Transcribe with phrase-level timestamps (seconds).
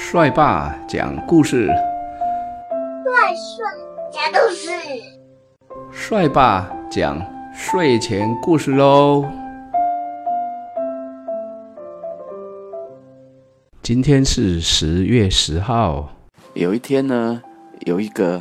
[0.00, 3.66] 帅爸讲故事，帅帅
[4.12, 4.70] 讲故事，
[5.90, 7.20] 帅爸讲
[7.52, 9.26] 睡前故事喽。
[13.82, 16.08] 今天是十月十号。
[16.54, 17.42] 有一天呢，
[17.80, 18.40] 有一个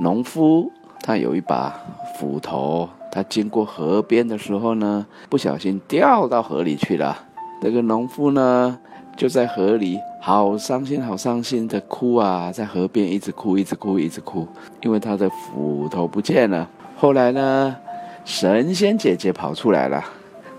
[0.00, 0.70] 农夫，
[1.00, 1.80] 他有一把
[2.18, 7.16] 斧头，他经过河边的时候呢，不小心掉到河里去了。
[7.62, 8.78] 那个农夫呢，
[9.18, 14.46] 就在河里，好伤心，好伤心的哭啊，在河边一直哭，一直哭，一直哭，
[14.80, 16.68] 因为他的斧头不见了。
[16.96, 17.76] 后来呢，
[18.24, 20.04] 神仙姐姐跑出来了，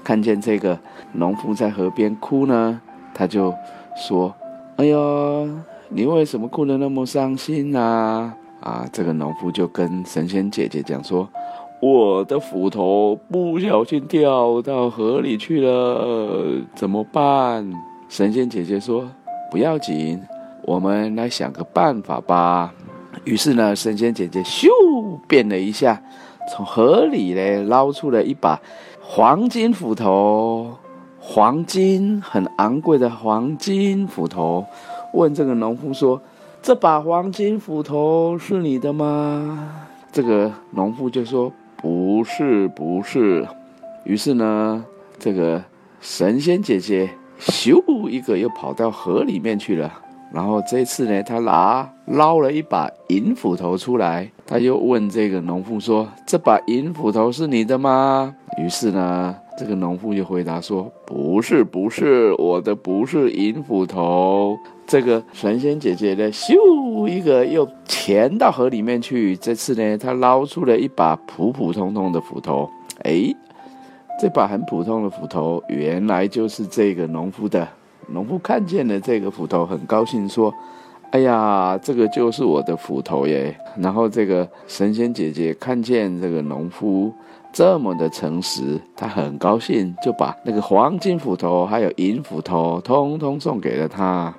[0.04, 0.78] 看见这个
[1.14, 2.82] 农夫在河边哭呢，
[3.14, 3.56] 他就
[3.96, 4.36] 说
[4.76, 5.48] ：“哎呦，
[5.88, 11.30] 你为什么哭得那么伤心呢？”啊，这个农夫就跟神仙姐姐讲说。
[11.82, 17.72] 我的斧头不小心掉到河里去了，怎么办？
[18.10, 19.08] 神仙姐姐说
[19.50, 20.20] ：“不要紧，
[20.64, 22.74] 我们来想个办法吧。”
[23.24, 24.68] 于是呢，神仙姐姐咻
[25.28, 26.02] 变了一下，
[26.52, 28.60] 从河里呢捞出了一把
[29.00, 30.76] 黄金斧头，
[31.20, 34.66] 黄金很昂贵的黄金斧头，
[35.14, 36.20] 问这个农夫说
[36.64, 39.72] ：“这把黄金斧头是你的吗？”
[40.12, 41.54] 这个农夫就说。
[41.82, 43.48] 不是不是，
[44.04, 44.84] 于是呢，
[45.18, 45.64] 这个
[46.02, 47.10] 神仙姐姐
[47.40, 49.92] 咻一个又跑到河里面去了。
[50.32, 64.56] 然后这次呢，他拿捞了一把银斧头出来，他又问这个农夫说：“这把银斧头是你的吗？”于是呢，这个农夫就回答说：“不是不是，我的不是银斧头。”
[64.86, 69.36] 这个神仙姐姐呢，咻一个又潜到河里面去。
[69.36, 72.70] 这次呢，她捞出了一把普普通通的斧头。
[73.04, 73.34] 哎，
[74.20, 77.66] 这把很普通的斧头，原来就是这个农夫的。
[78.08, 80.54] 农夫看见了这个斧头，很高兴，说
[81.12, 87.14] ：“哎呀，这个就是我的斧头耶！”然后这个神仙姐姐看见这个农夫
[87.54, 94.34] 这么的诚实，她很高兴，就把那个黄金斧头还有银斧头通通送给了他。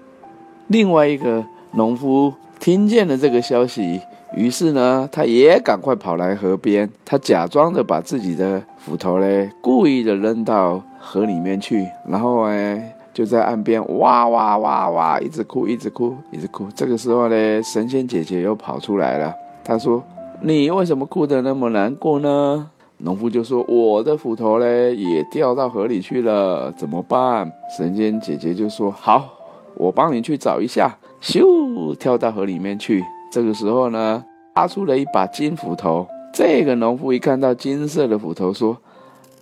[0.67, 4.03] 另外一个农夫听见了这个消息，
[4.37, 16.67] 于是呢，他也赶快跑来河边，他假装的把自己的斧头嘞，故意的扔到河里面去，然后哎，就在岸边哇哇哇哇，一直哭，一直哭，一直哭。
[16.75, 20.03] 这个时候呢，神仙姐姐又跑出来了，她说
[20.41, 22.71] ：“你为什么哭得那么难过呢？”
[23.03, 29.37] 农夫就说：“我的斧头嘞，也掉到河里去了，怎么办？”神仙姐姐就说：“好。”
[29.77, 33.03] 我帮你去找一下，咻，跳到河里面去。
[33.31, 34.25] 这个时候呢，
[34.55, 36.07] 拉出了一把金斧头。
[36.33, 38.77] 这个农夫一看到金色的斧头，说：“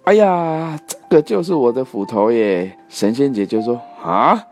[0.04, 4.43] 哎呀，这个就是我的斧头耶！”神仙姐就说：“啊，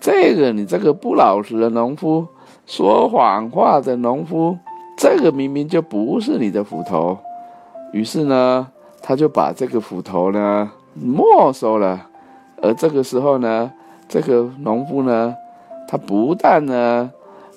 [0.00, 2.26] 这个你这个不老实的农夫，
[2.66, 4.58] 说谎话的农夫，
[4.98, 7.16] 这个明明就不是你的斧头。”
[7.92, 8.66] 于是呢，
[9.00, 12.04] 他就把这个斧头呢没收了。
[12.60, 13.70] 而这个时候呢，
[14.08, 15.32] 这个农夫呢，
[15.86, 17.08] 他不但呢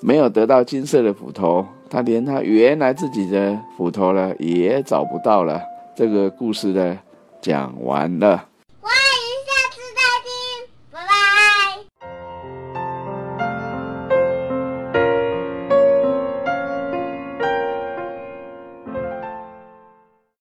[0.02, 5.62] 没有得到金色的斧头，他连他原来自己的斧头呢也找不到了。
[5.96, 6.98] 这个故事呢
[7.42, 8.49] 讲完了。